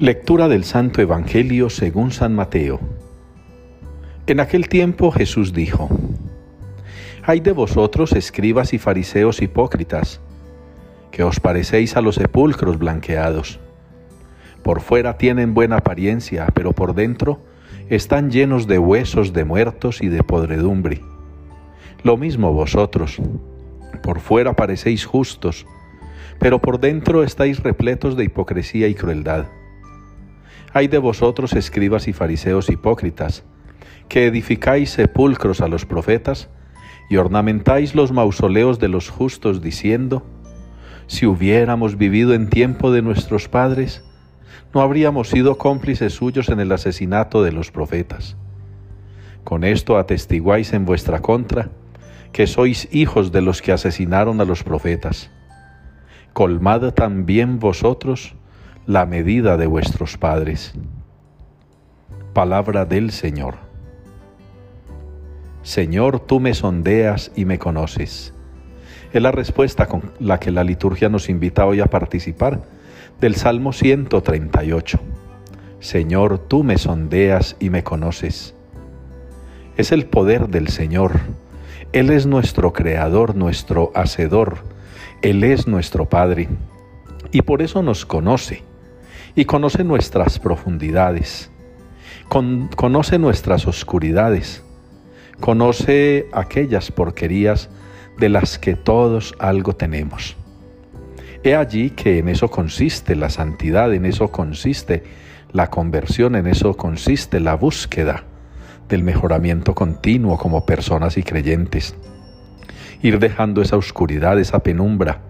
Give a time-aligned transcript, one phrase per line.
[0.00, 2.80] Lectura del Santo Evangelio según San Mateo.
[4.26, 5.90] En aquel tiempo Jesús dijo,
[7.22, 10.22] Hay de vosotros, escribas y fariseos hipócritas,
[11.10, 13.60] que os parecéis a los sepulcros blanqueados.
[14.62, 17.42] Por fuera tienen buena apariencia, pero por dentro
[17.90, 21.02] están llenos de huesos de muertos y de podredumbre.
[22.04, 23.18] Lo mismo vosotros,
[24.02, 25.66] por fuera parecéis justos,
[26.38, 29.44] pero por dentro estáis repletos de hipocresía y crueldad.
[30.72, 33.44] Hay de vosotros, escribas y fariseos hipócritas,
[34.08, 36.48] que edificáis sepulcros a los profetas
[37.08, 40.24] y ornamentáis los mausoleos de los justos diciendo,
[41.08, 44.04] si hubiéramos vivido en tiempo de nuestros padres,
[44.72, 48.36] no habríamos sido cómplices suyos en el asesinato de los profetas.
[49.42, 51.70] Con esto atestiguáis en vuestra contra
[52.32, 55.32] que sois hijos de los que asesinaron a los profetas.
[56.32, 58.36] Colmad también vosotros
[58.90, 60.72] la medida de vuestros padres.
[62.32, 63.54] Palabra del Señor.
[65.62, 68.34] Señor, tú me sondeas y me conoces.
[69.12, 72.62] Es la respuesta con la que la liturgia nos invita hoy a participar
[73.20, 74.98] del Salmo 138.
[75.78, 78.56] Señor, tú me sondeas y me conoces.
[79.76, 81.20] Es el poder del Señor.
[81.92, 84.64] Él es nuestro creador, nuestro hacedor.
[85.22, 86.48] Él es nuestro Padre.
[87.30, 88.68] Y por eso nos conoce
[89.34, 91.50] y conoce nuestras profundidades,
[92.28, 94.62] conoce nuestras oscuridades,
[95.40, 97.70] conoce aquellas porquerías
[98.18, 100.36] de las que todos algo tenemos.
[101.42, 105.04] He allí que en eso consiste la santidad, en eso consiste
[105.52, 108.24] la conversión, en eso consiste la búsqueda
[108.88, 111.94] del mejoramiento continuo como personas y creyentes.
[113.02, 115.22] Ir dejando esa oscuridad, esa penumbra,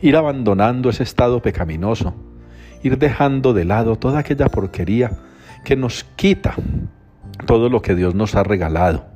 [0.00, 2.14] ir abandonando ese estado pecaminoso,
[2.82, 5.12] ir dejando de lado toda aquella porquería
[5.64, 6.54] que nos quita
[7.46, 9.06] todo lo que Dios nos ha regalado,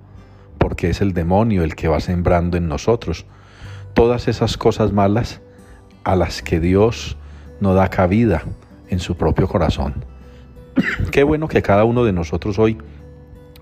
[0.59, 3.27] porque es el demonio el que va sembrando en nosotros
[3.95, 5.41] todas esas cosas malas
[6.05, 7.17] a las que Dios
[7.61, 8.43] no da cabida
[8.89, 10.05] en su propio corazón.
[11.11, 12.79] Qué bueno que cada uno de nosotros hoy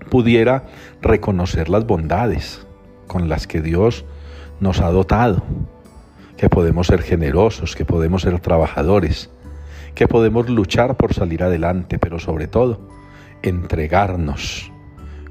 [0.09, 0.65] pudiera
[1.01, 2.65] reconocer las bondades
[3.07, 4.05] con las que Dios
[4.59, 5.43] nos ha dotado,
[6.37, 9.29] que podemos ser generosos, que podemos ser trabajadores,
[9.95, 12.89] que podemos luchar por salir adelante, pero sobre todo
[13.41, 14.71] entregarnos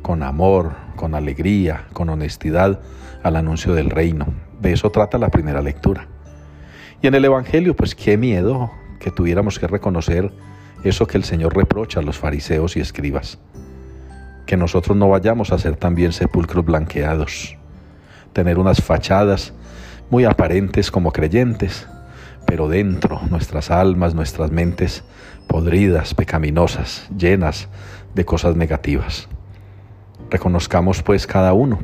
[0.03, 2.81] con amor, con alegría, con honestidad
[3.23, 4.27] al anuncio del reino.
[4.61, 6.09] De eso trata la primera lectura.
[7.01, 8.71] Y en el Evangelio, pues qué miedo
[9.01, 10.33] que tuviéramos que reconocer
[10.85, 13.39] eso que el Señor reprocha a los fariseos y escribas.
[14.47, 17.57] Que nosotros no vayamos a ser también sepulcros blanqueados,
[18.33, 19.53] tener unas fachadas
[20.11, 21.89] muy aparentes como creyentes,
[22.53, 25.05] pero dentro nuestras almas, nuestras mentes
[25.47, 27.71] podridas, pecaminosas, llenas
[28.15, 29.27] de cosas negativas.
[30.31, 31.79] Reconozcamos pues cada uno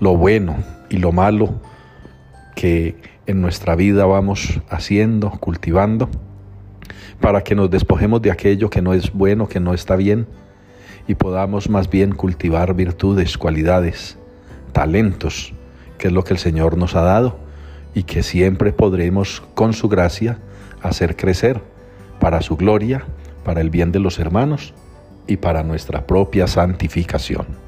[0.00, 0.56] lo bueno
[0.88, 1.60] y lo malo
[2.54, 2.96] que
[3.26, 6.08] en nuestra vida vamos haciendo, cultivando,
[7.20, 10.26] para que nos despojemos de aquello que no es bueno, que no está bien,
[11.06, 14.16] y podamos más bien cultivar virtudes, cualidades,
[14.72, 15.52] talentos,
[15.98, 17.45] que es lo que el Señor nos ha dado
[17.96, 20.38] y que siempre podremos, con su gracia,
[20.82, 21.62] hacer crecer
[22.20, 23.06] para su gloria,
[23.42, 24.74] para el bien de los hermanos
[25.26, 27.65] y para nuestra propia santificación.